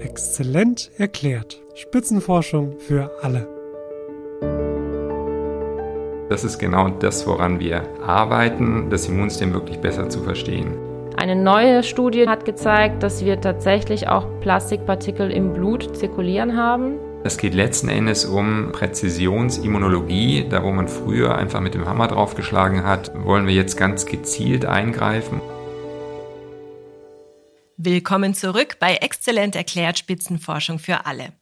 [0.00, 1.60] Exzellent erklärt.
[1.74, 3.48] Spitzenforschung für alle.
[6.28, 10.76] Das ist genau das, woran wir arbeiten, das Immunsystem wirklich besser zu verstehen.
[11.16, 16.94] Eine neue Studie hat gezeigt, dass wir tatsächlich auch Plastikpartikel im Blut zirkulieren haben.
[17.24, 20.46] Es geht letzten Endes um Präzisionsimmunologie.
[20.48, 24.64] Da, wo man früher einfach mit dem Hammer draufgeschlagen hat, wollen wir jetzt ganz gezielt
[24.64, 25.40] eingreifen.
[27.80, 31.32] Willkommen zurück bei Exzellent erklärt Spitzenforschung für alle.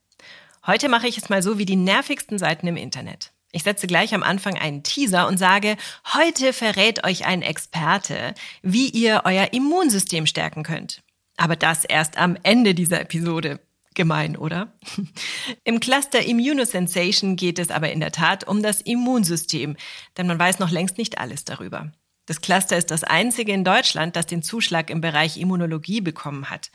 [0.66, 3.32] Heute mache ich es mal so wie die nervigsten Seiten im Internet.
[3.52, 5.78] Ich setze gleich am Anfang einen Teaser und sage,
[6.12, 11.02] heute verrät euch ein Experte, wie ihr euer Immunsystem stärken könnt.
[11.38, 13.58] Aber das erst am Ende dieser Episode.
[13.94, 14.74] Gemein, oder?
[15.64, 19.74] Im Cluster Immunosensation geht es aber in der Tat um das Immunsystem,
[20.18, 21.92] denn man weiß noch längst nicht alles darüber.
[22.26, 26.72] Das Cluster ist das einzige in Deutschland, das den Zuschlag im Bereich Immunologie bekommen hat.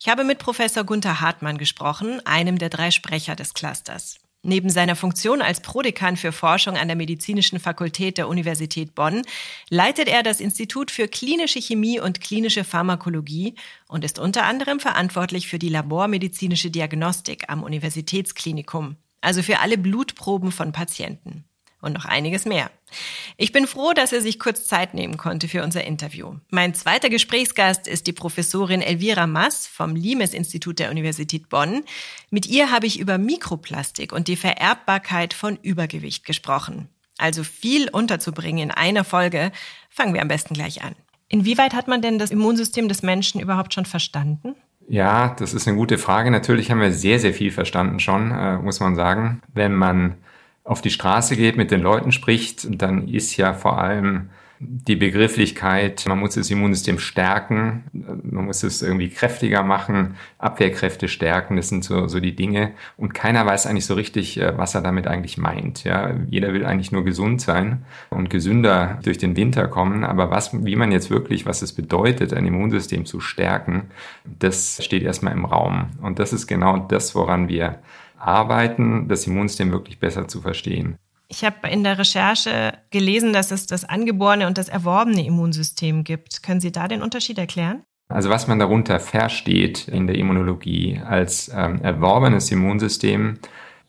[0.00, 4.18] Ich habe mit Professor Gunther Hartmann gesprochen, einem der drei Sprecher des Clusters.
[4.42, 9.22] Neben seiner Funktion als Prodekan für Forschung an der Medizinischen Fakultät der Universität Bonn
[9.70, 13.54] leitet er das Institut für klinische Chemie und klinische Pharmakologie
[13.88, 20.52] und ist unter anderem verantwortlich für die labormedizinische Diagnostik am Universitätsklinikum, also für alle Blutproben
[20.52, 21.44] von Patienten
[21.84, 22.70] und noch einiges mehr.
[23.36, 26.34] Ich bin froh, dass er sich kurz Zeit nehmen konnte für unser Interview.
[26.50, 31.84] Mein zweiter Gesprächsgast ist die Professorin Elvira Mass vom Limes-Institut der Universität Bonn.
[32.30, 36.88] Mit ihr habe ich über Mikroplastik und die Vererbbarkeit von Übergewicht gesprochen.
[37.18, 39.52] Also viel unterzubringen in einer Folge.
[39.90, 40.94] Fangen wir am besten gleich an.
[41.28, 44.54] Inwieweit hat man denn das Immunsystem des Menschen überhaupt schon verstanden?
[44.88, 46.30] Ja, das ist eine gute Frage.
[46.30, 49.40] Natürlich haben wir sehr, sehr viel verstanden schon, äh, muss man sagen.
[49.52, 50.16] Wenn man
[50.64, 56.04] auf die Straße geht, mit den Leuten spricht, dann ist ja vor allem die Begrifflichkeit,
[56.06, 61.84] man muss das Immunsystem stärken, man muss es irgendwie kräftiger machen, Abwehrkräfte stärken, das sind
[61.84, 62.72] so, so die Dinge.
[62.96, 65.84] Und keiner weiß eigentlich so richtig, äh, was er damit eigentlich meint.
[65.84, 70.04] Ja, jeder will eigentlich nur gesund sein und gesünder durch den Winter kommen.
[70.04, 73.90] Aber was, wie man jetzt wirklich, was es bedeutet, ein Immunsystem zu stärken,
[74.24, 75.90] das steht erstmal im Raum.
[76.00, 77.80] Und das ist genau das, woran wir
[78.26, 80.96] arbeiten, das Immunsystem wirklich besser zu verstehen.
[81.28, 86.42] Ich habe in der Recherche gelesen, dass es das angeborene und das erworbene Immunsystem gibt.
[86.42, 87.82] Können Sie da den Unterschied erklären?
[88.08, 93.38] Also was man darunter versteht in der Immunologie als ähm, erworbenes Immunsystem,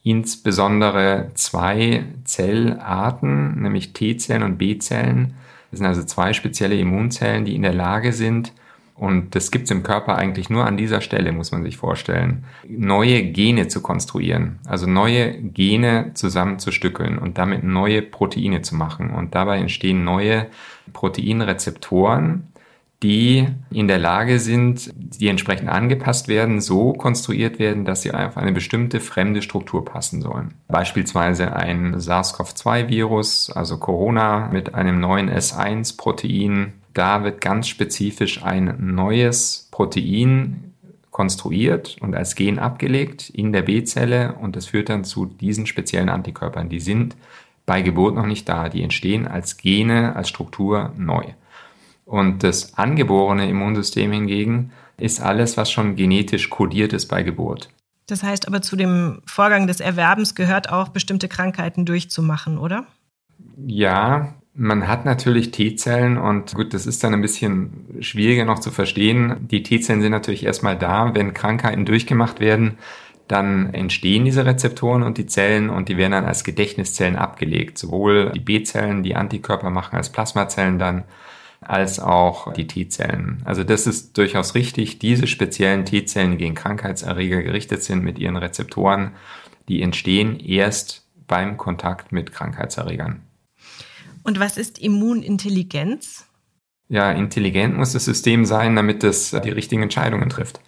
[0.04, 5.36] insbesondere zwei Zellarten, nämlich T-Zellen und B-Zellen.
[5.72, 8.54] Das sind also zwei spezielle Immunzellen, die in der Lage sind,
[8.96, 12.46] und das gibt's im Körper eigentlich nur an dieser Stelle, muss man sich vorstellen.
[12.66, 19.12] Neue Gene zu konstruieren, also neue Gene zusammenzustückeln und damit neue Proteine zu machen.
[19.12, 20.48] Und dabei entstehen neue
[20.94, 22.48] Proteinrezeptoren,
[23.04, 28.38] die in der Lage sind, die entsprechend angepasst werden, so konstruiert werden, dass sie auf
[28.38, 30.54] eine bestimmte fremde Struktur passen sollen.
[30.70, 39.68] Beispielsweise ein SARS-CoV-2-Virus, also Corona mit einem neuen S1-Protein, da wird ganz spezifisch ein neues
[39.70, 40.74] Protein
[41.12, 46.10] konstruiert und als Gen abgelegt in der B-Zelle und das führt dann zu diesen speziellen
[46.10, 46.70] Antikörpern.
[46.70, 47.16] Die sind
[47.66, 51.24] bei Geburt noch nicht da, die entstehen als Gene, als Struktur neu.
[52.06, 57.70] Und das angeborene Immunsystem hingegen ist alles, was schon genetisch kodiert ist bei Geburt.
[58.08, 62.86] Das heißt aber zu dem Vorgang des Erwerbens gehört auch bestimmte Krankheiten durchzumachen, oder?
[63.66, 68.72] Ja, man hat natürlich T-Zellen und gut, das ist dann ein bisschen schwieriger noch zu
[68.72, 69.48] verstehen.
[69.52, 72.78] Die T-Zellen sind natürlich erstmal da, wenn Krankheiten durchgemacht werden,
[73.28, 77.78] dann entstehen diese Rezeptoren und die Zellen und die werden dann als Gedächtniszellen abgelegt.
[77.78, 81.04] Sowohl die B-Zellen, die Antikörper machen als Plasmazellen dann,
[81.60, 83.42] als auch die T-Zellen.
[83.44, 85.00] Also das ist durchaus richtig.
[85.00, 89.12] Diese speziellen T-Zellen, die gegen Krankheitserreger gerichtet sind mit ihren Rezeptoren,
[89.68, 93.25] die entstehen erst beim Kontakt mit Krankheitserregern.
[94.26, 96.26] Und was ist Immunintelligenz?
[96.90, 100.60] Ja, intelligent muss das System sein, damit es die richtigen Entscheidungen trifft.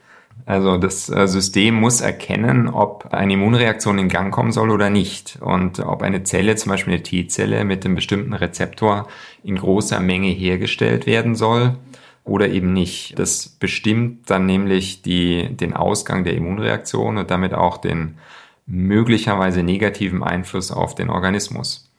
[0.46, 5.40] Also das äh, System muss erkennen, ob eine Immunreaktion in Gang kommen soll oder nicht.
[5.42, 9.08] Und ob eine Zelle, zum Beispiel eine T-Zelle mit einem bestimmten Rezeptor
[9.44, 11.78] in großer Menge hergestellt werden soll
[12.24, 13.18] oder eben nicht.
[13.18, 18.20] Das bestimmt dann nämlich die, den Ausgang der Immunreaktion und damit auch den
[18.68, 21.92] möglicherweise negativen Einfluss auf den Organismus.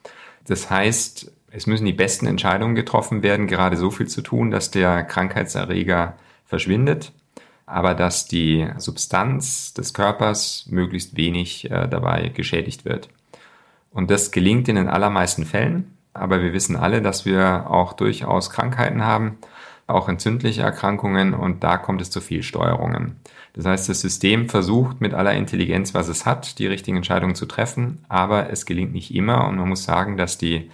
[0.46, 4.70] Das heißt, es müssen die besten Entscheidungen getroffen werden, gerade so viel zu tun, dass
[4.70, 6.14] der Krankheitserreger
[6.44, 7.12] verschwindet,
[7.66, 13.08] aber dass die Substanz des Körpers möglichst wenig äh, dabei geschädigt wird.
[13.90, 18.50] Und das gelingt in den allermeisten Fällen, aber wir wissen alle, dass wir auch durchaus
[18.50, 19.38] Krankheiten haben,
[19.86, 23.16] auch entzündliche Erkrankungen und da kommt es zu Fehlsteuerungen.
[23.54, 27.46] Das heißt, das System versucht mit aller Intelligenz, was es hat, die richtigen Entscheidungen zu
[27.46, 30.70] treffen, aber es gelingt nicht immer und man muss sagen, dass die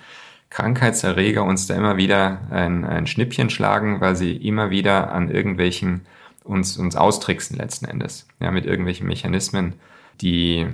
[0.54, 6.02] Krankheitserreger uns da immer wieder ein, ein Schnippchen schlagen, weil sie immer wieder an irgendwelchen
[6.44, 8.28] uns, uns austricksen letzten Endes.
[8.38, 9.72] Ja, mit irgendwelchen Mechanismen,
[10.20, 10.68] die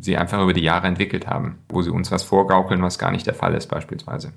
[0.00, 3.26] sie einfach über die Jahre entwickelt haben, wo sie uns was vorgaukeln, was gar nicht
[3.26, 4.32] der Fall ist beispielsweise.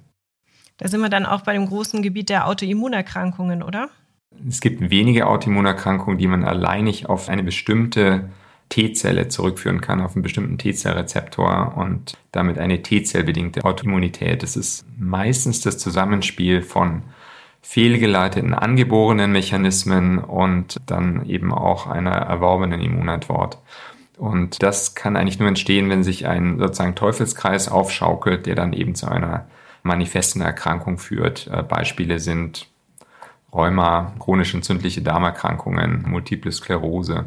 [0.77, 3.89] Da sind wir dann auch bei dem großen Gebiet der Autoimmunerkrankungen, oder?
[4.47, 8.31] Es gibt wenige Autoimmunerkrankungen, die man alleinig auf eine bestimmte
[8.71, 14.41] T-Zelle zurückführen kann, auf einen bestimmten T-Zellrezeptor und damit eine T-Zellbedingte Autoimmunität.
[14.41, 17.03] Das ist meistens das Zusammenspiel von
[17.61, 23.59] fehlgeleiteten angeborenen Mechanismen und dann eben auch einer erworbenen Immunantwort.
[24.17, 28.95] Und das kann eigentlich nur entstehen, wenn sich ein sozusagen Teufelskreis aufschaukelt, der dann eben
[28.95, 29.47] zu einer
[29.83, 31.47] manifesten Erkrankung führt.
[31.47, 32.67] Äh, Beispiele sind
[33.53, 37.25] Rheuma, chronisch entzündliche Darmerkrankungen, Multiple Sklerose.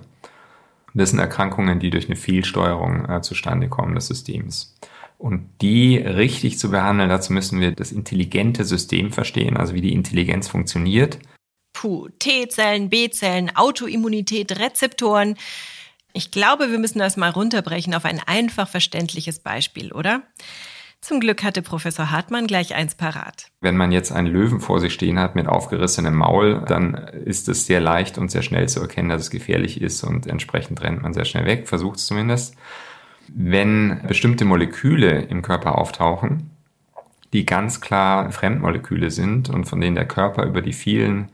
[0.95, 4.77] Das sind Erkrankungen, die durch eine Fehlsteuerung äh, zustande kommen des Systems.
[5.19, 9.93] Und die richtig zu behandeln, dazu müssen wir das intelligente System verstehen, also wie die
[9.93, 11.19] Intelligenz funktioniert.
[11.73, 15.37] Puh, T-Zellen, B-Zellen, Autoimmunität, Rezeptoren.
[16.13, 20.23] Ich glaube, wir müssen das mal runterbrechen auf ein einfach verständliches Beispiel, oder?
[21.05, 23.49] Zum Glück hatte Professor Hartmann gleich eins parat.
[23.61, 27.67] Wenn man jetzt einen Löwen vor sich stehen hat mit aufgerissenem Maul, dann ist es
[27.67, 31.13] sehr leicht und sehr schnell zu erkennen, dass es gefährlich ist und entsprechend rennt man
[31.13, 32.57] sehr schnell weg, versucht es zumindest.
[33.29, 36.49] Wenn bestimmte Moleküle im Körper auftauchen,
[37.35, 41.29] die ganz klar Fremdmoleküle sind und von denen der Körper über die vielen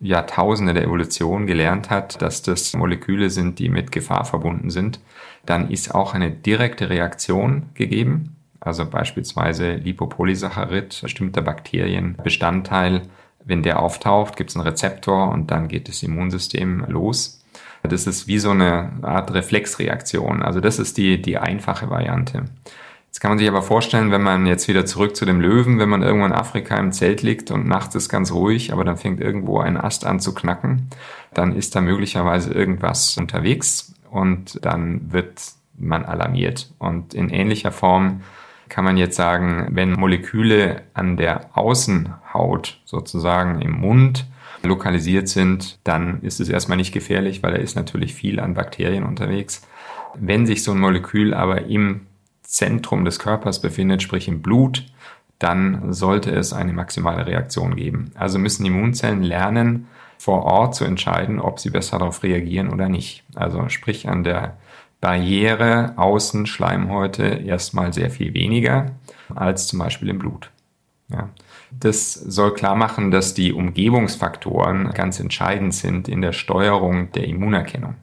[0.00, 4.98] Jahrtausende der Evolution gelernt hat, dass das Moleküle sind, die mit Gefahr verbunden sind,
[5.44, 8.32] dann ist auch eine direkte Reaktion gegeben
[8.66, 13.02] also beispielsweise Lipopolysaccharid, bestimmter Bakterienbestandteil.
[13.44, 17.44] Wenn der auftaucht, gibt es einen Rezeptor und dann geht das Immunsystem los.
[17.82, 20.42] Das ist wie so eine Art Reflexreaktion.
[20.42, 22.46] Also das ist die, die einfache Variante.
[23.06, 25.88] Jetzt kann man sich aber vorstellen, wenn man jetzt wieder zurück zu dem Löwen, wenn
[25.88, 29.20] man irgendwo in Afrika im Zelt liegt und nachts ist ganz ruhig, aber dann fängt
[29.20, 30.90] irgendwo ein Ast an zu knacken,
[31.32, 35.40] dann ist da möglicherweise irgendwas unterwegs und dann wird
[35.78, 36.72] man alarmiert.
[36.78, 38.22] Und in ähnlicher Form
[38.68, 44.26] kann man jetzt sagen, wenn Moleküle an der Außenhaut sozusagen im Mund
[44.62, 49.04] lokalisiert sind, dann ist es erstmal nicht gefährlich, weil da ist natürlich viel an Bakterien
[49.04, 49.62] unterwegs.
[50.14, 52.06] Wenn sich so ein Molekül aber im
[52.42, 54.86] Zentrum des Körpers befindet, sprich im Blut,
[55.38, 58.12] dann sollte es eine maximale Reaktion geben.
[58.14, 63.22] Also müssen Immunzellen lernen, vor Ort zu entscheiden, ob sie besser darauf reagieren oder nicht.
[63.34, 64.56] Also sprich an der
[65.06, 68.86] Barriere außen Schleimhäute erstmal sehr viel weniger
[69.32, 70.50] als zum Beispiel im Blut.
[71.08, 71.30] Ja.
[71.70, 77.94] Das soll klar machen, dass die Umgebungsfaktoren ganz entscheidend sind in der Steuerung der Immunerkennung.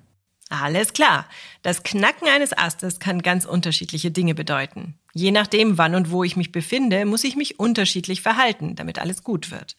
[0.47, 1.25] Alles klar.
[1.61, 4.95] Das Knacken eines Astes kann ganz unterschiedliche Dinge bedeuten.
[5.13, 9.25] Je nachdem, wann und wo ich mich befinde, muss ich mich unterschiedlich verhalten, damit alles
[9.25, 9.75] gut wird.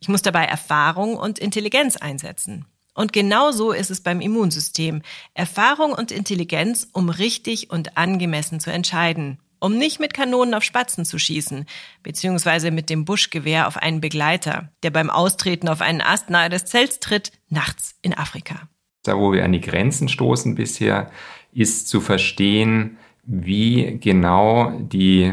[0.00, 2.64] Ich muss dabei Erfahrung und Intelligenz einsetzen.
[2.94, 5.02] Und genau so ist es beim Immunsystem.
[5.34, 9.38] Erfahrung und Intelligenz, um richtig und angemessen zu entscheiden.
[9.60, 11.66] Um nicht mit Kanonen auf Spatzen zu schießen,
[12.02, 16.64] beziehungsweise mit dem Buschgewehr auf einen Begleiter, der beim Austreten auf einen Ast nahe des
[16.64, 18.68] Zelts tritt, nachts in Afrika.
[19.04, 21.10] Da, wo wir an die Grenzen stoßen bisher,
[21.52, 25.32] ist zu verstehen, wie genau die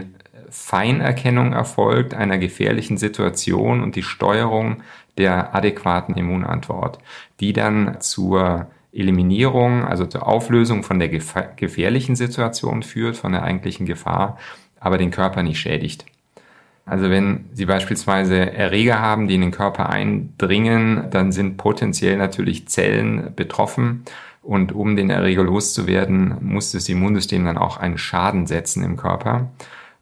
[0.49, 4.83] Feinerkennung erfolgt einer gefährlichen Situation und die Steuerung
[5.19, 6.97] der adäquaten Immunantwort,
[7.39, 13.85] die dann zur Eliminierung, also zur Auflösung von der gefährlichen Situation führt, von der eigentlichen
[13.85, 14.37] Gefahr,
[14.79, 16.05] aber den Körper nicht schädigt.
[16.85, 22.67] Also wenn Sie beispielsweise Erreger haben, die in den Körper eindringen, dann sind potenziell natürlich
[22.67, 24.05] Zellen betroffen.
[24.41, 29.51] Und um den Erreger loszuwerden, muss das Immunsystem dann auch einen Schaden setzen im Körper.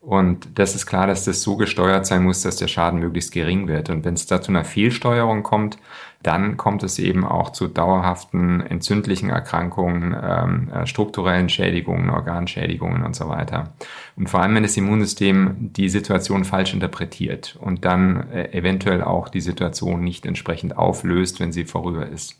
[0.07, 3.67] Und das ist klar, dass das so gesteuert sein muss, dass der Schaden möglichst gering
[3.67, 3.89] wird.
[3.89, 5.77] Und wenn es da zu einer Fehlsteuerung kommt,
[6.23, 13.17] dann kommt es eben auch zu dauerhaften entzündlichen Erkrankungen, ähm, äh, strukturellen Schädigungen, Organschädigungen und
[13.17, 13.73] so weiter.
[14.15, 19.27] Und vor allem, wenn das Immunsystem die Situation falsch interpretiert und dann äh, eventuell auch
[19.27, 22.39] die Situation nicht entsprechend auflöst, wenn sie vorüber ist.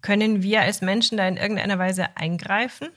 [0.00, 2.90] Können wir als Menschen da in irgendeiner Weise eingreifen?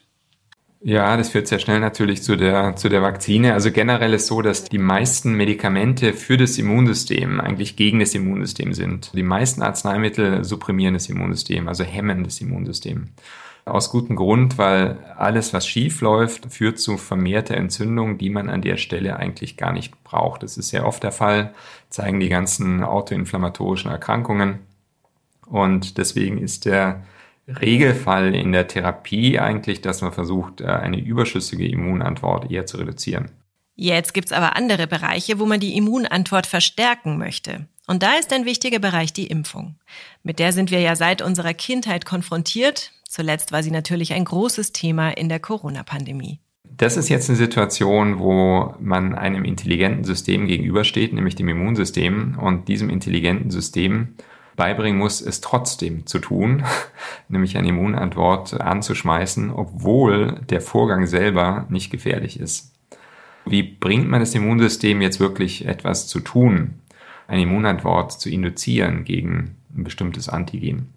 [0.84, 3.54] Ja, das führt sehr schnell natürlich zu der, zu der Vakzine.
[3.54, 8.74] Also generell ist so, dass die meisten Medikamente für das Immunsystem eigentlich gegen das Immunsystem
[8.74, 9.12] sind.
[9.14, 13.10] Die meisten Arzneimittel supprimieren das Immunsystem, also hemmen das Immunsystem.
[13.64, 18.64] Aus gutem Grund, weil alles, was schief läuft, führt zu vermehrter Entzündung, die man an
[18.64, 20.42] der Stelle eigentlich gar nicht braucht.
[20.42, 21.54] Das ist sehr oft der Fall,
[21.90, 24.62] zeigen die ganzen autoinflammatorischen Erkrankungen.
[25.46, 27.04] Und deswegen ist der
[27.48, 33.32] Regelfall in der Therapie eigentlich, dass man versucht, äh, eine überschüssige Immunantwort eher zu reduzieren.
[33.76, 37.68] Jetzt gibt's aber andere Bereiche, wo man die Immunantwort verstärken möchte.
[37.88, 39.76] Und da ist ein wichtiger Bereich die Impfung.
[40.24, 42.92] Mit der sind wir ja seit unserer Kindheit konfrontiert.
[43.08, 46.40] Zuletzt war sie natürlich ein großes Thema in der Corona-Pandemie.
[46.64, 52.38] Das ist jetzt eine Situation, wo man einem intelligenten System gegenübersteht, nämlich dem Immunsystem.
[52.40, 54.16] Und diesem intelligenten System
[54.62, 56.63] beibringen muss, es trotzdem zu tun,
[57.30, 62.72] nämlich eine Immunantwort anzuschmeißen, obwohl der Vorgang selber nicht gefährlich ist.
[63.44, 66.75] Wie bringt man das Immunsystem jetzt wirklich etwas zu tun,
[67.27, 70.89] eine Immunantwort zu induzieren gegen ein bestimmtes Antigen?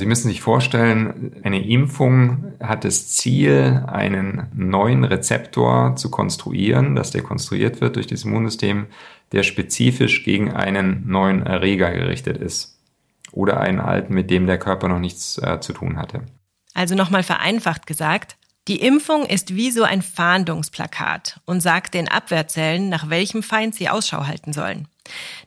[0.00, 7.12] Sie müssen sich vorstellen, eine Impfung hat das Ziel, einen neuen Rezeptor zu konstruieren, dass
[7.12, 8.86] der konstruiert wird durch das Immunsystem,
[9.30, 12.75] der spezifisch gegen einen neuen Erreger gerichtet ist
[13.36, 16.22] oder einen alten, mit dem der Körper noch nichts äh, zu tun hatte.
[16.74, 22.88] Also nochmal vereinfacht gesagt, die Impfung ist wie so ein Fahndungsplakat und sagt den Abwehrzellen,
[22.88, 24.88] nach welchem Feind sie Ausschau halten sollen.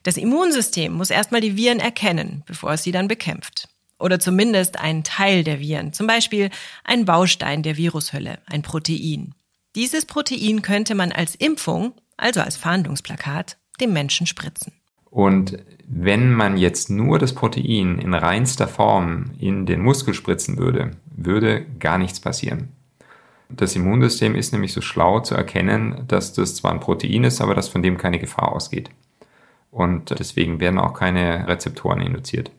[0.03, 3.67] Das Immunsystem muss erstmal die Viren erkennen, bevor es sie dann bekämpft.
[3.99, 6.49] Oder zumindest einen Teil der Viren, zum Beispiel
[6.85, 9.33] ein Baustein der Virushülle, ein Protein.
[9.75, 14.73] Dieses Protein könnte man als Impfung, also als Fahndungsplakat, dem Menschen spritzen.
[15.09, 15.57] Und
[15.91, 21.65] wenn man jetzt nur das Protein in reinster Form in den Muskel spritzen würde, würde
[21.79, 22.69] gar nichts passieren.
[23.49, 27.55] Das Immunsystem ist nämlich so schlau zu erkennen, dass das zwar ein Protein ist, aber
[27.55, 28.91] dass von dem keine Gefahr ausgeht.
[29.71, 32.51] Und deswegen werden auch keine Rezeptoren induziert.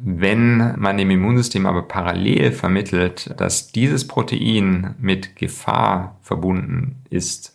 [0.00, 7.53] Wenn man dem Immunsystem aber parallel vermittelt, dass dieses Protein mit Gefahr verbunden ist,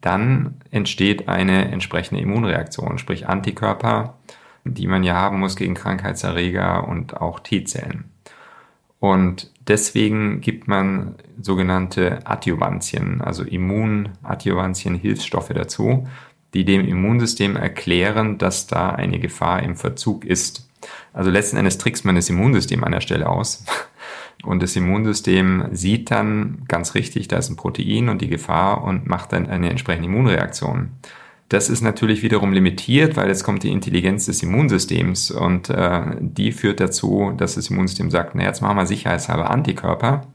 [0.00, 4.14] dann entsteht eine entsprechende Immunreaktion, sprich Antikörper,
[4.64, 8.04] die man ja haben muss gegen Krankheitserreger und auch T-Zellen.
[8.98, 16.08] Und deswegen gibt man sogenannte Adjuvantien, also Immunadjuvantien-Hilfsstoffe dazu,
[16.54, 20.66] die dem Immunsystem erklären, dass da eine Gefahr im Verzug ist.
[21.12, 23.64] Also letzten Endes trickst man das Immunsystem an der Stelle aus.
[24.46, 29.06] Und das Immunsystem sieht dann ganz richtig, da ist ein Protein und die Gefahr und
[29.06, 30.90] macht dann eine entsprechende Immunreaktion.
[31.48, 36.50] Das ist natürlich wiederum limitiert, weil jetzt kommt die Intelligenz des Immunsystems und äh, die
[36.50, 40.26] führt dazu, dass das Immunsystem sagt, na jetzt machen wir sicherheitshalber Antikörper,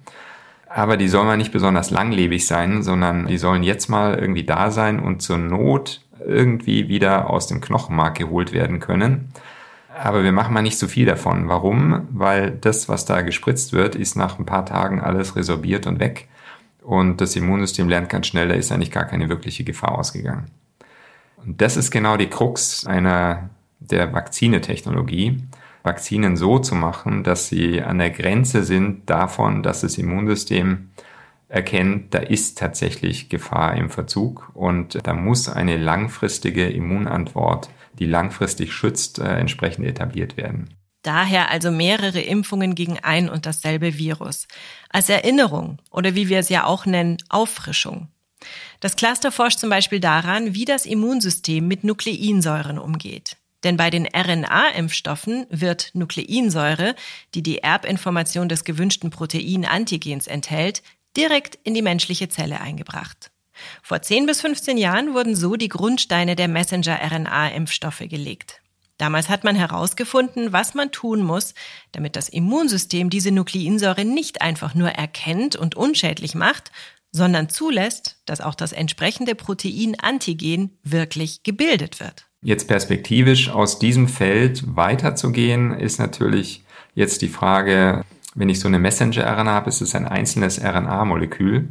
[0.70, 4.72] aber die sollen mal nicht besonders langlebig sein, sondern die sollen jetzt mal irgendwie da
[4.72, 9.34] sein und zur Not irgendwie wieder aus dem Knochenmark geholt werden können.
[9.98, 11.50] Aber wir machen mal nicht so viel davon.
[11.50, 12.08] Warum?
[12.12, 16.28] Weil das, was da gespritzt wird, ist nach ein paar Tagen alles resorbiert und weg.
[16.82, 20.46] Und das Immunsystem lernt ganz schnell, da ist eigentlich gar keine wirkliche Gefahr ausgegangen.
[21.38, 25.44] Und das ist genau die Krux einer der Vakzinetechnologie,
[25.84, 30.90] Vakzinen so zu machen, dass sie an der Grenze sind davon, dass das Immunsystem
[31.50, 37.70] erkennt, da ist tatsächlich Gefahr im Verzug und da muss eine langfristige Immunantwort
[38.00, 40.70] die langfristig schützt, äh, entsprechend etabliert werden.
[41.04, 44.48] Daher also mehrere Impfungen gegen ein und dasselbe Virus.
[44.90, 48.10] Als Erinnerung oder wie wir es ja auch nennen, Auffrischung.
[48.80, 53.38] Das Cluster forscht zum Beispiel daran, wie das Immunsystem mit Nukleinsäuren umgeht.
[53.64, 56.96] Denn bei den RNA-Impfstoffen wird Nukleinsäure,
[57.36, 60.82] die die Erbinformation des gewünschten Protein-Antigens enthält,
[61.16, 63.32] direkt in die menschliche Zelle eingebracht.
[63.82, 68.62] Vor 10 bis 15 Jahren wurden so die Grundsteine der Messenger-RNA-Impfstoffe gelegt.
[68.98, 71.56] Damals hat man herausgefunden, was man tun muss,
[71.91, 76.72] damit das Immunsystem diese Nukleinsäure nicht einfach nur erkennt und unschädlich macht,
[77.12, 82.27] sondern zulässt, dass auch das entsprechende Protein Antigen wirklich gebildet wird.
[82.44, 86.63] Jetzt perspektivisch aus diesem Feld weiterzugehen, ist natürlich
[86.96, 88.03] jetzt die Frage,
[88.34, 91.70] wenn ich so eine Messenger-RNA habe, ist es ein einzelnes RNA-Molekül.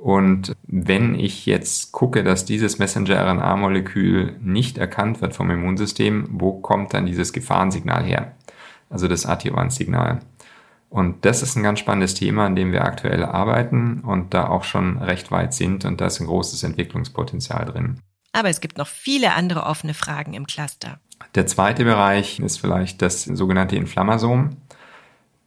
[0.00, 6.94] Und wenn ich jetzt gucke, dass dieses Messenger-RNA-Molekül nicht erkannt wird vom Immunsystem, wo kommt
[6.94, 8.32] dann dieses Gefahrensignal her?
[8.88, 10.20] Also das Adjuvant-Signal.
[10.88, 14.64] Und das ist ein ganz spannendes Thema, an dem wir aktuell arbeiten und da auch
[14.64, 18.00] schon recht weit sind und da ist ein großes Entwicklungspotenzial drin.
[18.32, 20.98] Aber es gibt noch viele andere offene Fragen im Cluster.
[21.34, 24.56] Der zweite Bereich ist vielleicht das sogenannte Inflammasom.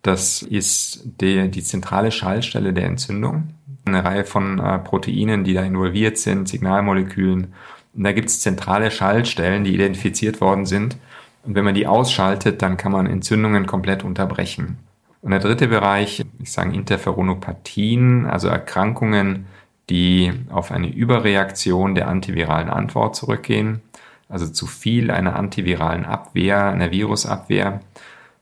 [0.03, 3.55] Das ist die, die zentrale Schaltstelle der Entzündung.
[3.85, 7.53] Eine Reihe von äh, Proteinen, die da involviert sind, Signalmolekülen.
[7.93, 10.97] Und da gibt es zentrale Schaltstellen, die identifiziert worden sind.
[11.43, 14.77] Und wenn man die ausschaltet, dann kann man Entzündungen komplett unterbrechen.
[15.21, 19.45] Und der dritte Bereich, ich sage Interferonopathien, also Erkrankungen,
[19.89, 23.81] die auf eine Überreaktion der antiviralen Antwort zurückgehen,
[24.29, 27.81] also zu viel einer antiviralen Abwehr, einer Virusabwehr.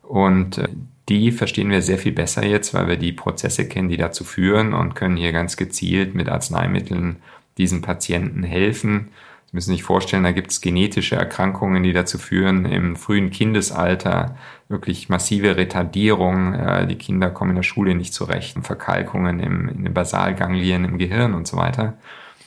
[0.03, 0.69] Und äh,
[1.11, 4.73] die verstehen wir sehr viel besser jetzt, weil wir die Prozesse kennen, die dazu führen
[4.73, 7.17] und können hier ganz gezielt mit Arzneimitteln
[7.57, 9.09] diesen Patienten helfen.
[9.47, 14.37] Sie müssen sich vorstellen, da gibt es genetische Erkrankungen, die dazu führen, im frühen Kindesalter
[14.69, 16.53] wirklich massive Retardierung.
[16.53, 20.97] Äh, die Kinder kommen in der Schule nicht zurecht, Verkalkungen im, in den Basalganglien im
[20.97, 21.97] Gehirn und so weiter.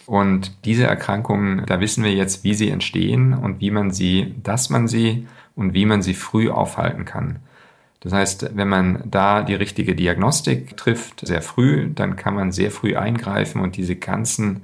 [0.06, 4.70] Und diese Erkrankungen, da wissen wir jetzt, wie sie entstehen und wie man sie, dass
[4.70, 7.40] man sie und wie man sie früh aufhalten kann.
[8.04, 12.70] Das heißt, wenn man da die richtige Diagnostik trifft, sehr früh, dann kann man sehr
[12.70, 14.62] früh eingreifen und diese ganzen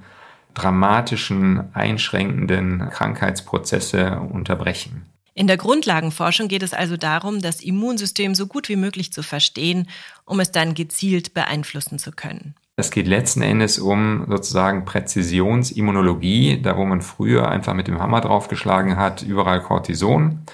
[0.53, 5.07] dramatischen, einschränkenden Krankheitsprozesse unterbrechen.
[5.33, 9.87] In der Grundlagenforschung geht es also darum, das Immunsystem so gut wie möglich zu verstehen,
[10.25, 12.53] um es dann gezielt beeinflussen zu können.
[12.75, 18.21] Es geht letzten Endes um sozusagen Präzisionsimmunologie, da wo man früher einfach mit dem Hammer
[18.21, 20.45] draufgeschlagen hat, überall Cortison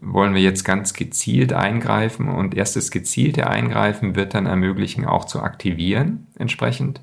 [0.00, 5.24] wollen wir jetzt ganz gezielt eingreifen und erst das gezielte Eingreifen wird dann ermöglichen, auch
[5.24, 7.00] zu aktivieren entsprechend,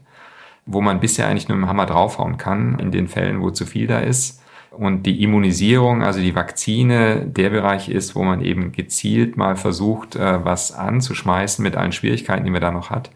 [0.65, 3.65] wo man bisher eigentlich nur mit dem Hammer draufhauen kann, in den Fällen, wo zu
[3.65, 4.41] viel da ist.
[4.71, 10.17] Und die Immunisierung, also die Vakzine, der Bereich ist, wo man eben gezielt mal versucht,
[10.17, 13.09] äh, was anzuschmeißen mit allen Schwierigkeiten, die man da noch hat.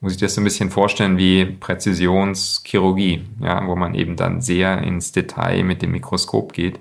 [0.00, 4.82] Muss ich das so ein bisschen vorstellen wie Präzisionschirurgie, ja, wo man eben dann sehr
[4.82, 6.78] ins Detail mit dem Mikroskop geht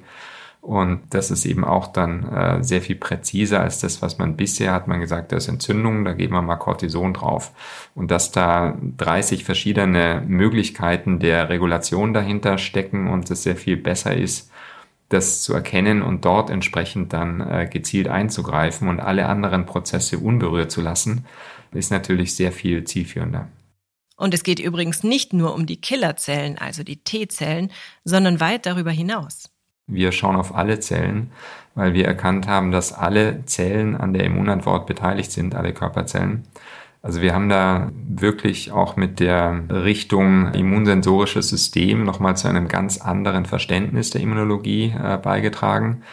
[0.61, 4.73] und das ist eben auch dann äh, sehr viel präziser als das, was man bisher
[4.73, 7.51] hat man gesagt, das ist Entzündung, da geben wir mal Cortison drauf.
[7.95, 14.15] Und dass da 30 verschiedene Möglichkeiten der Regulation dahinter stecken und es sehr viel besser
[14.15, 14.51] ist,
[15.09, 20.71] das zu erkennen und dort entsprechend dann äh, gezielt einzugreifen und alle anderen Prozesse unberührt
[20.71, 21.25] zu lassen,
[21.73, 23.47] ist natürlich sehr viel zielführender.
[24.15, 27.71] Und es geht übrigens nicht nur um die Killerzellen, also die T-Zellen,
[28.03, 29.50] sondern weit darüber hinaus.
[29.91, 31.31] Wir schauen auf alle Zellen,
[31.75, 36.43] weil wir erkannt haben, dass alle Zellen an der Immunantwort beteiligt sind, alle Körperzellen.
[37.03, 42.99] Also wir haben da wirklich auch mit der Richtung immunsensorisches System nochmal zu einem ganz
[42.99, 46.03] anderen Verständnis der Immunologie äh, beigetragen.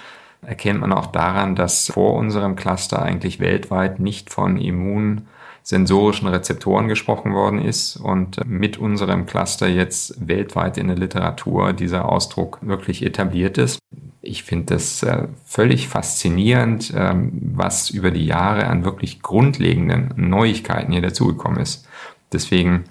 [0.41, 5.27] Erkennt man auch daran, dass vor unserem Cluster eigentlich weltweit nicht von Immun
[5.69, 12.09] sensorischen Rezeptoren gesprochen worden ist und mit unserem Cluster jetzt weltweit in der Literatur dieser
[12.09, 13.79] Ausdruck wirklich etabliert ist.
[14.23, 20.93] Ich finde das äh, völlig faszinierend, ähm, was über die Jahre an wirklich grundlegenden Neuigkeiten
[20.93, 21.87] hier dazugekommen ist.
[22.33, 22.85] Deswegen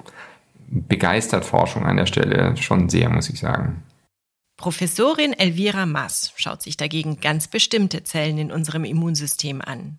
[0.67, 3.81] begeistert Forschung an der Stelle schon sehr, muss ich sagen.
[4.55, 9.97] Professorin Elvira Maas schaut sich dagegen ganz bestimmte Zellen in unserem Immunsystem an.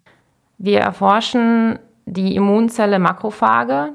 [0.59, 1.81] Wir erforschen
[2.13, 3.93] die Immunzelle Makrophage.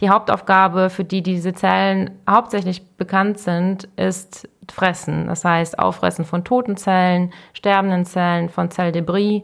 [0.00, 5.26] Die Hauptaufgabe, für die diese Zellen hauptsächlich bekannt sind, ist Fressen.
[5.26, 9.42] Das heißt, Auffressen von toten Zellen, sterbenden Zellen, von Zelldebris,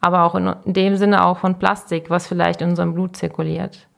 [0.00, 3.88] aber auch in dem Sinne auch von Plastik, was vielleicht in unserem Blut zirkuliert.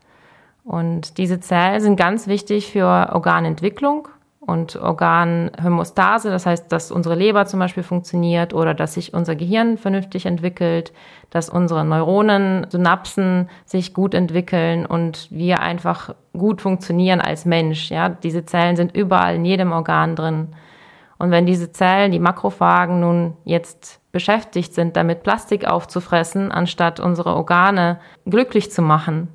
[0.64, 4.08] Und diese Zellen sind ganz wichtig für Organentwicklung
[4.40, 9.76] und Organhomostase, das heißt, dass unsere Leber zum Beispiel funktioniert oder dass sich unser Gehirn
[9.76, 10.92] vernünftig entwickelt,
[11.28, 17.90] dass unsere Neuronen, Synapsen sich gut entwickeln und wir einfach gut funktionieren als Mensch.
[17.90, 20.48] Ja, diese Zellen sind überall in jedem Organ drin.
[21.18, 27.34] Und wenn diese Zellen, die Makrophagen nun jetzt beschäftigt sind, damit Plastik aufzufressen, anstatt unsere
[27.34, 29.28] Organe glücklich zu machen,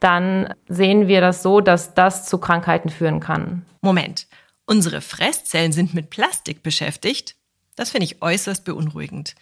[0.00, 3.66] dann sehen wir das so, dass das zu Krankheiten führen kann.
[3.82, 4.27] Moment.
[4.68, 7.36] Unsere Fresszellen sind mit Plastik beschäftigt?
[7.74, 9.34] Das finde ich äußerst beunruhigend.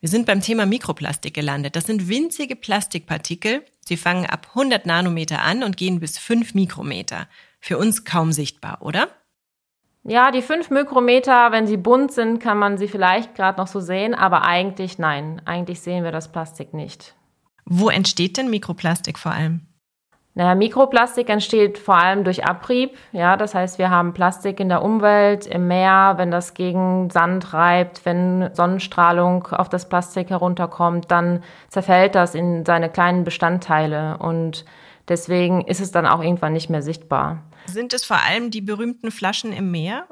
[0.00, 1.76] Wir sind beim Thema Mikroplastik gelandet.
[1.76, 3.64] Das sind winzige Plastikpartikel.
[3.80, 7.26] Sie fangen ab 100 Nanometer an und gehen bis 5 Mikrometer.
[7.58, 9.08] Für uns kaum sichtbar, oder?
[10.04, 13.80] Ja, die 5 Mikrometer, wenn sie bunt sind, kann man sie vielleicht gerade noch so
[13.80, 15.40] sehen, aber eigentlich nein.
[15.46, 17.14] Eigentlich sehen wir das Plastik nicht.
[17.64, 19.65] Wo entsteht denn Mikroplastik vor allem?
[20.36, 22.98] Naja, Mikroplastik entsteht vor allem durch Abrieb.
[23.12, 27.54] Ja, das heißt, wir haben Plastik in der Umwelt, im Meer, wenn das gegen Sand
[27.54, 34.66] reibt, wenn Sonnenstrahlung auf das Plastik herunterkommt, dann zerfällt das in seine kleinen Bestandteile und
[35.08, 37.42] deswegen ist es dann auch irgendwann nicht mehr sichtbar.
[37.64, 40.04] Sind es vor allem die berühmten Flaschen im Meer?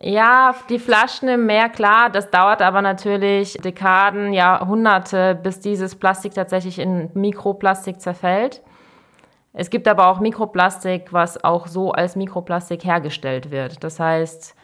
[0.00, 6.34] Ja, die Flaschen im Meer, klar, das dauert aber natürlich Dekaden, Jahrhunderte, bis dieses Plastik
[6.34, 8.60] tatsächlich in Mikroplastik zerfällt.
[9.52, 13.84] Es gibt aber auch Mikroplastik, was auch so als Mikroplastik hergestellt wird.
[13.84, 14.54] Das heißt,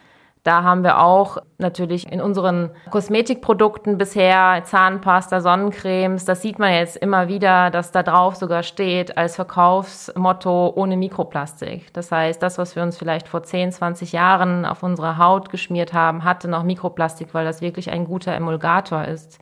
[0.44, 6.96] da haben wir auch natürlich in unseren Kosmetikprodukten bisher Zahnpasta, Sonnencremes, das sieht man jetzt
[6.96, 11.92] immer wieder, dass da drauf sogar steht als Verkaufsmotto ohne Mikroplastik.
[11.92, 15.92] Das heißt, das, was wir uns vielleicht vor 10, 20 Jahren auf unsere Haut geschmiert
[15.92, 19.38] haben, hatte noch Mikroplastik, weil das wirklich ein guter Emulgator ist.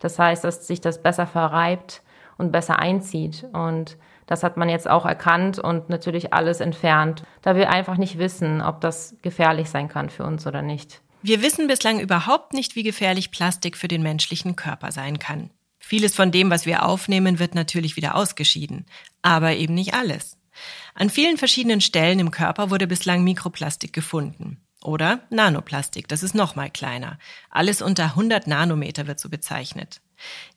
[0.00, 2.02] Das heißt, dass sich das besser verreibt
[2.36, 3.46] und besser einzieht.
[3.52, 3.96] Und
[4.32, 8.62] das hat man jetzt auch erkannt und natürlich alles entfernt, da wir einfach nicht wissen,
[8.62, 11.02] ob das gefährlich sein kann für uns oder nicht.
[11.20, 15.50] Wir wissen bislang überhaupt nicht, wie gefährlich Plastik für den menschlichen Körper sein kann.
[15.78, 18.86] Vieles von dem, was wir aufnehmen, wird natürlich wieder ausgeschieden,
[19.20, 20.38] aber eben nicht alles.
[20.94, 24.62] An vielen verschiedenen Stellen im Körper wurde bislang Mikroplastik gefunden.
[24.82, 27.18] Oder Nanoplastik, das ist noch mal kleiner.
[27.50, 30.00] Alles unter 100 Nanometer wird so bezeichnet.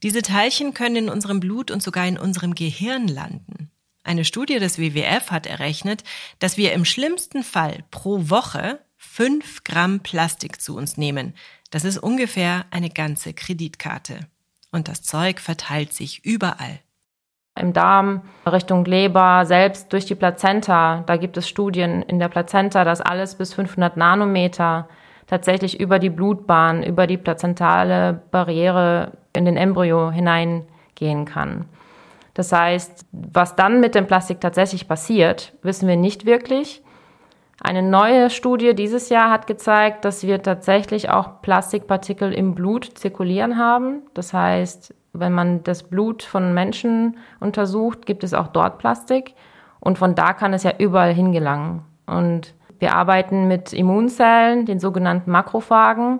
[0.03, 3.71] Diese Teilchen können in unserem Blut und sogar in unserem Gehirn landen.
[4.03, 6.03] Eine Studie des WWF hat errechnet,
[6.39, 11.33] dass wir im schlimmsten Fall pro Woche fünf Gramm Plastik zu uns nehmen.
[11.71, 14.19] Das ist ungefähr eine ganze Kreditkarte.
[14.71, 16.79] Und das Zeug verteilt sich überall.
[17.57, 21.03] Im Darm, Richtung Leber, selbst durch die Plazenta.
[21.07, 24.89] Da gibt es Studien in der Plazenta, dass alles bis 500 Nanometer
[25.27, 31.65] tatsächlich über die Blutbahn, über die plazentale Barriere in den Embryo hineingehen kann.
[32.33, 36.83] Das heißt, was dann mit dem Plastik tatsächlich passiert, wissen wir nicht wirklich.
[37.61, 43.57] Eine neue Studie dieses Jahr hat gezeigt, dass wir tatsächlich auch Plastikpartikel im Blut zirkulieren
[43.57, 44.01] haben.
[44.13, 49.33] Das heißt, wenn man das Blut von Menschen untersucht, gibt es auch dort Plastik.
[49.79, 51.83] Und von da kann es ja überall hingelangen.
[52.05, 56.19] Und wir arbeiten mit Immunzellen, den sogenannten Makrophagen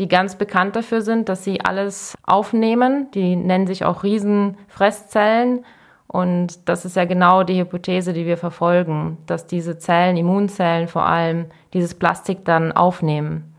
[0.00, 3.10] die ganz bekannt dafür sind, dass sie alles aufnehmen.
[3.12, 5.66] Die nennen sich auch Riesenfresszellen.
[6.06, 11.04] Und das ist ja genau die Hypothese, die wir verfolgen, dass diese Zellen, Immunzellen vor
[11.04, 13.50] allem, dieses Plastik dann aufnehmen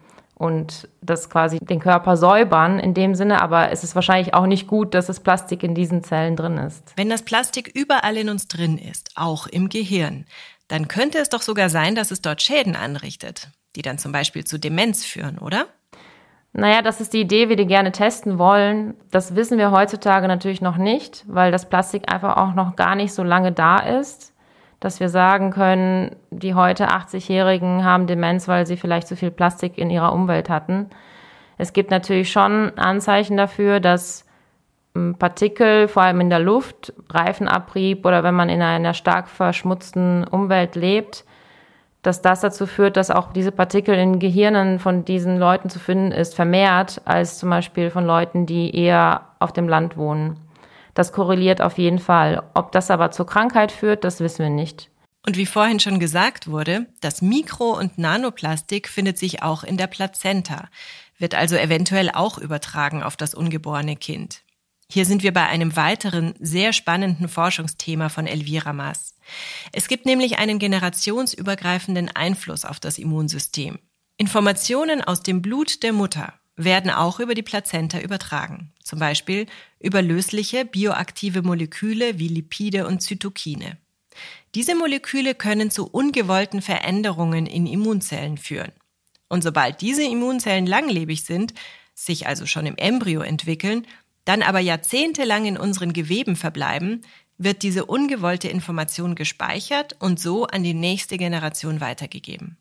[0.41, 4.65] und das quasi den Körper säubern in dem Sinne, aber es ist wahrscheinlich auch nicht
[4.65, 6.93] gut, dass das Plastik in diesen Zellen drin ist.
[6.97, 10.25] Wenn das Plastik überall in uns drin ist, auch im Gehirn,
[10.71, 14.45] dann könnte es doch sogar sein, dass es dort Schäden anrichtet, die dann zum Beispiel
[14.45, 15.65] zu Demenz führen, oder?
[16.53, 18.95] Naja, das ist die Idee, wie die gerne testen wollen.
[19.09, 23.13] Das wissen wir heutzutage natürlich noch nicht, weil das Plastik einfach auch noch gar nicht
[23.13, 24.33] so lange da ist,
[24.79, 29.77] dass wir sagen können, die heute 80-Jährigen haben Demenz, weil sie vielleicht zu viel Plastik
[29.77, 30.89] in ihrer Umwelt hatten.
[31.57, 34.25] Es gibt natürlich schon Anzeichen dafür, dass
[34.93, 40.75] Partikel, vor allem in der Luft, Reifenabrieb oder wenn man in einer stark verschmutzten Umwelt
[40.75, 41.23] lebt,
[42.01, 46.11] dass das dazu führt, dass auch diese Partikel in Gehirnen von diesen Leuten zu finden
[46.11, 50.39] ist, vermehrt als zum Beispiel von Leuten, die eher auf dem Land wohnen.
[50.93, 52.43] Das korreliert auf jeden Fall.
[52.53, 54.89] Ob das aber zur Krankheit führt, das wissen wir nicht.
[55.25, 59.87] Und wie vorhin schon gesagt wurde, das Mikro- und Nanoplastik findet sich auch in der
[59.87, 60.67] Plazenta,
[61.19, 64.41] wird also eventuell auch übertragen auf das ungeborene Kind.
[64.93, 69.15] Hier sind wir bei einem weiteren sehr spannenden Forschungsthema von Elvira Maas.
[69.71, 73.79] Es gibt nämlich einen generationsübergreifenden Einfluss auf das Immunsystem.
[74.17, 79.45] Informationen aus dem Blut der Mutter werden auch über die Plazenta übertragen, zum Beispiel
[79.79, 83.77] über lösliche bioaktive Moleküle wie Lipide und Zytokine.
[84.55, 88.73] Diese Moleküle können zu ungewollten Veränderungen in Immunzellen führen.
[89.29, 91.53] Und sobald diese Immunzellen langlebig sind,
[91.95, 93.87] sich also schon im Embryo entwickeln,
[94.25, 97.01] dann aber jahrzehntelang in unseren Geweben verbleiben,
[97.37, 102.57] wird diese ungewollte Information gespeichert und so an die nächste Generation weitergegeben.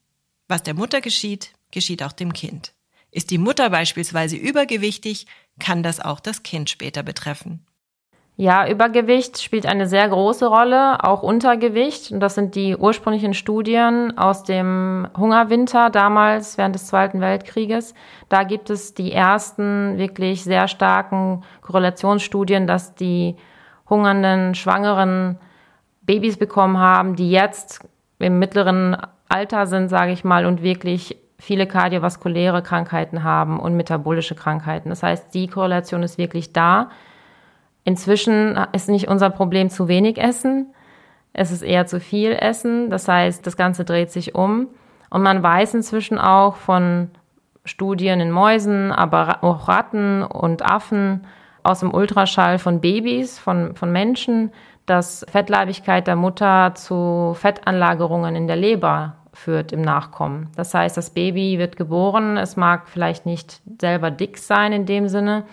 [0.48, 2.72] Was der Mutter geschieht, geschieht auch dem Kind.
[3.10, 5.26] Ist die Mutter beispielsweise übergewichtig,
[5.58, 7.66] kann das auch das Kind später betreffen.
[8.40, 12.10] Ja, Übergewicht spielt eine sehr große Rolle, auch Untergewicht.
[12.10, 17.92] Und das sind die ursprünglichen Studien aus dem Hungerwinter damals während des Zweiten Weltkrieges.
[18.30, 23.36] Da gibt es die ersten wirklich sehr starken Korrelationsstudien, dass die
[23.90, 25.38] hungernden, schwangeren
[26.00, 27.86] Babys bekommen haben, die jetzt
[28.20, 28.96] im mittleren
[29.28, 34.88] Alter sind, sage ich mal, und wirklich viele kardiovaskuläre Krankheiten haben und metabolische Krankheiten.
[34.88, 36.88] Das heißt, die Korrelation ist wirklich da.
[37.84, 40.74] Inzwischen ist nicht unser Problem zu wenig Essen.
[41.32, 42.90] Es ist eher zu viel Essen.
[42.90, 44.68] Das heißt, das Ganze dreht sich um.
[45.10, 47.10] Und man weiß inzwischen auch von
[47.64, 51.26] Studien in Mäusen, aber auch Ratten und Affen
[51.62, 54.52] aus dem Ultraschall von Babys, von, von Menschen,
[54.86, 60.48] dass Fettleibigkeit der Mutter zu Fettanlagerungen in der Leber führt im Nachkommen.
[60.56, 65.08] Das heißt, das Baby wird geboren, es mag vielleicht nicht selber dick sein in dem
[65.08, 65.44] Sinne,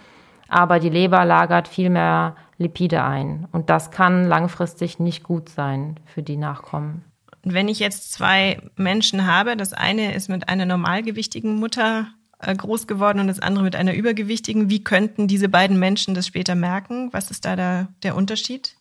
[0.47, 3.47] aber die Leber lagert viel mehr Lipide ein.
[3.51, 7.03] Und das kann langfristig nicht gut sein für die Nachkommen.
[7.43, 12.07] Wenn ich jetzt zwei Menschen habe, das eine ist mit einer normalgewichtigen Mutter
[12.39, 16.27] äh, groß geworden und das andere mit einer übergewichtigen, wie könnten diese beiden Menschen das
[16.27, 17.09] später merken?
[17.13, 18.75] Was ist da der, der Unterschied?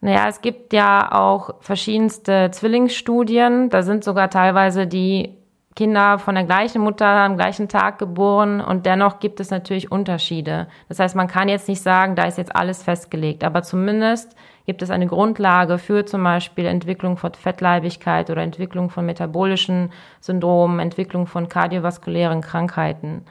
[0.00, 3.70] Naja, es gibt ja auch verschiedenste Zwillingsstudien.
[3.70, 5.36] Da sind sogar teilweise die
[5.76, 10.68] Kinder von der gleichen Mutter am gleichen Tag geboren und dennoch gibt es natürlich Unterschiede.
[10.88, 14.34] Das heißt, man kann jetzt nicht sagen, da ist jetzt alles festgelegt, aber zumindest
[14.64, 20.80] gibt es eine Grundlage für zum Beispiel Entwicklung von Fettleibigkeit oder Entwicklung von metabolischen Syndromen,
[20.80, 23.26] Entwicklung von kardiovaskulären Krankheiten.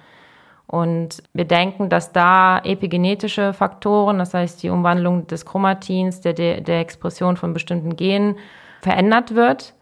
[0.68, 6.80] Und wir denken, dass da epigenetische Faktoren, das heißt die Umwandlung des Chromatins, der, der
[6.80, 8.36] Expression von bestimmten Genen,
[8.82, 9.74] verändert wird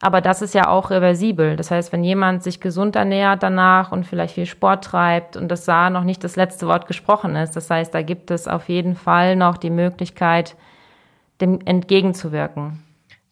[0.00, 1.56] aber das ist ja auch reversibel.
[1.56, 5.66] Das heißt, wenn jemand sich gesund ernährt danach und vielleicht viel Sport treibt und das
[5.66, 8.96] sah noch nicht das letzte Wort gesprochen ist, das heißt, da gibt es auf jeden
[8.96, 10.56] Fall noch die Möglichkeit,
[11.42, 12.82] dem entgegenzuwirken.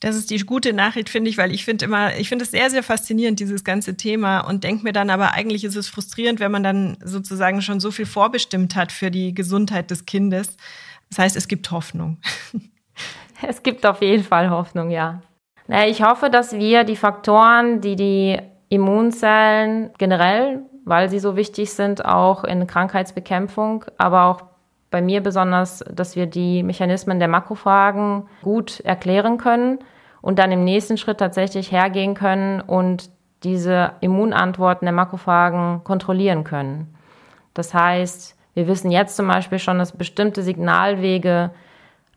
[0.00, 2.70] Das ist die gute Nachricht, finde ich, weil ich finde immer, ich finde es sehr,
[2.70, 6.52] sehr faszinierend, dieses ganze Thema und denke mir dann aber, eigentlich ist es frustrierend, wenn
[6.52, 10.57] man dann sozusagen schon so viel vorbestimmt hat für die Gesundheit des Kindes.
[11.09, 12.18] Das heißt, es gibt Hoffnung.
[13.40, 15.22] Es gibt auf jeden Fall Hoffnung, ja.
[15.68, 18.38] Ich hoffe, dass wir die Faktoren, die die
[18.70, 24.42] Immunzellen generell, weil sie so wichtig sind, auch in Krankheitsbekämpfung, aber auch
[24.90, 29.78] bei mir besonders, dass wir die Mechanismen der Makrophagen gut erklären können
[30.22, 33.11] und dann im nächsten Schritt tatsächlich hergehen können und
[33.44, 36.94] diese Immunantworten der Makrophagen kontrollieren können.
[37.52, 41.50] Das heißt, wir wissen jetzt zum Beispiel schon, dass bestimmte Signalwege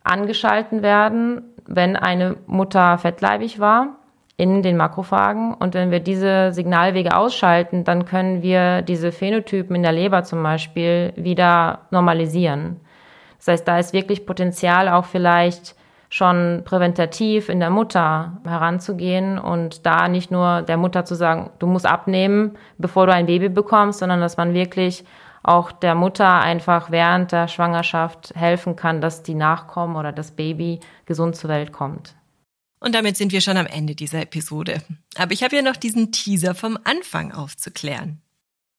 [0.03, 3.97] angeschalten werden, wenn eine Mutter fettleibig war
[4.37, 5.53] in den Makrophagen.
[5.53, 10.41] Und wenn wir diese Signalwege ausschalten, dann können wir diese Phänotypen in der Leber zum
[10.41, 12.79] Beispiel wieder normalisieren.
[13.37, 15.75] Das heißt, da ist wirklich Potenzial auch vielleicht
[16.09, 21.67] schon präventativ in der Mutter heranzugehen und da nicht nur der Mutter zu sagen, du
[21.67, 25.05] musst abnehmen, bevor du ein Baby bekommst, sondern dass man wirklich
[25.43, 30.79] auch der Mutter einfach während der Schwangerschaft helfen kann, dass die Nachkommen oder das Baby
[31.05, 32.15] gesund zur Welt kommt.
[32.79, 34.81] Und damit sind wir schon am Ende dieser Episode.
[35.15, 38.21] Aber ich habe ja noch diesen Teaser vom Anfang aufzuklären.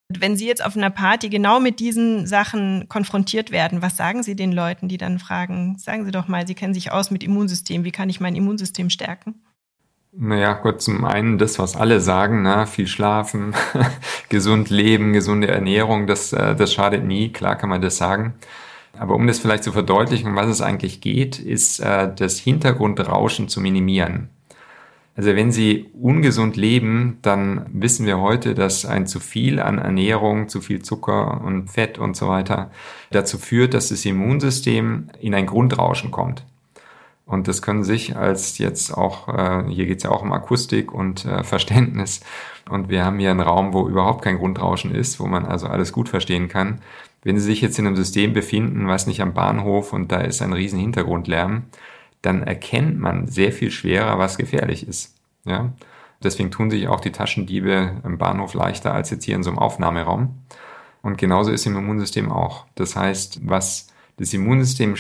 [0.09, 4.37] Wenn Sie jetzt auf einer Party genau mit diesen Sachen konfrontiert werden, was sagen Sie
[4.37, 7.85] den Leuten, die dann fragen, sagen Sie doch mal, Sie kennen sich aus mit Immunsystem,
[7.85, 9.41] wie kann ich mein Immunsystem stärken?
[10.15, 12.67] Naja, Gott, zum einen das, was alle sagen, ne?
[12.67, 13.55] viel schlafen,
[14.29, 18.35] gesund leben, gesunde Ernährung, das, äh, das schadet nie, klar kann man das sagen.
[18.99, 23.63] Aber um das vielleicht zu verdeutlichen, was es eigentlich geht, ist äh, das Hintergrundrauschen zu
[23.63, 24.29] minimieren.
[25.17, 30.51] Also wenn Sie ungesund leben, dann wissen wir heute, dass ein zu viel an Ernährung,
[30.51, 32.71] zu viel Zucker und Fett und so weiter
[33.11, 36.45] dazu führt, dass das Immunsystem in ein Grundrauschen kommt.
[37.25, 40.93] Und das können sich als jetzt auch, äh, hier geht es ja auch um Akustik
[40.93, 42.21] und äh, Verständnis.
[42.69, 45.93] Und wir haben hier einen Raum, wo überhaupt kein Grundrauschen ist, wo man also alles
[45.93, 46.81] gut verstehen kann.
[47.23, 50.43] Wenn Sie sich jetzt in einem System befinden, was nicht am Bahnhof und da ist
[50.43, 51.65] ein riesen Hintergrundlärm,
[52.21, 55.17] dann erkennt man sehr viel schwerer, was gefährlich ist.
[55.45, 55.73] Ja?
[56.23, 59.59] Deswegen tun sich auch die Taschendiebe im Bahnhof leichter als jetzt hier in so einem
[59.59, 60.43] Aufnahmeraum.
[61.03, 62.67] Und genauso ist im Immunsystem auch.
[62.77, 63.89] Das heißt, was
[64.23, 64.95] das Immunsystem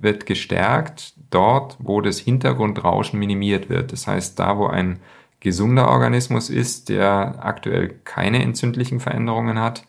[0.00, 3.92] wird gestärkt dort, wo das Hintergrundrauschen minimiert wird.
[3.92, 4.98] Das heißt, da, wo ein
[5.40, 9.84] gesunder Organismus ist, der aktuell keine entzündlichen Veränderungen hat,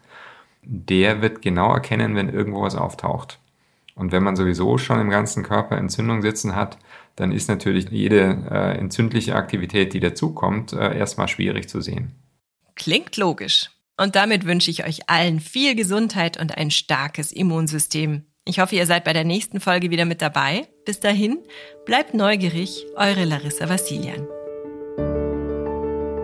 [0.63, 3.39] der wird genau erkennen, wenn irgendwo was auftaucht.
[3.95, 6.77] Und wenn man sowieso schon im ganzen Körper Entzündung sitzen hat,
[7.15, 12.11] dann ist natürlich jede äh, entzündliche Aktivität, die dazukommt, äh, erstmal schwierig zu sehen.
[12.75, 13.69] Klingt logisch.
[13.95, 18.25] Und damit wünsche ich euch allen viel Gesundheit und ein starkes Immunsystem.
[18.45, 20.67] Ich hoffe, ihr seid bei der nächsten Folge wieder mit dabei.
[20.83, 21.39] Bis dahin,
[21.85, 24.27] bleibt neugierig, eure Larissa Vassilian.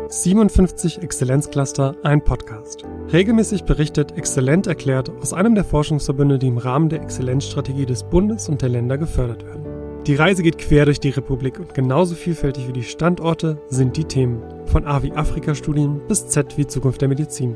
[0.09, 2.83] 57 Exzellenzcluster, ein Podcast.
[3.13, 8.49] Regelmäßig berichtet, exzellent erklärt aus einem der Forschungsverbünde, die im Rahmen der Exzellenzstrategie des Bundes
[8.49, 10.03] und der Länder gefördert werden.
[10.05, 14.05] Die Reise geht quer durch die Republik und genauso vielfältig wie die Standorte sind die
[14.05, 14.43] Themen.
[14.65, 17.55] Von A wie Afrika-Studien bis Z wie Zukunft der Medizin.